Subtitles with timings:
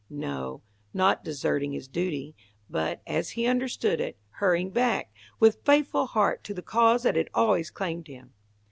[0.09, 0.63] No,
[0.95, 2.35] not deserting his duty,
[2.67, 7.29] but, as he understood it, hurrying back, with faithful heart to the cause that had
[7.35, 8.33] always claimed him.